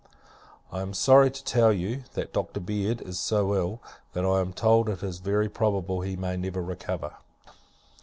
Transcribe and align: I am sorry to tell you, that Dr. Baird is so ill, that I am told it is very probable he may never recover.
I 0.71 0.81
am 0.81 0.95
sorry 0.95 1.29
to 1.29 1.43
tell 1.43 1.71
you, 1.71 2.05
that 2.15 2.33
Dr. 2.33 2.59
Baird 2.59 3.01
is 3.01 3.19
so 3.19 3.53
ill, 3.53 3.83
that 4.13 4.25
I 4.25 4.39
am 4.39 4.51
told 4.51 4.89
it 4.89 5.03
is 5.03 5.19
very 5.19 5.47
probable 5.47 6.01
he 6.01 6.15
may 6.15 6.35
never 6.37 6.63
recover. 6.63 7.17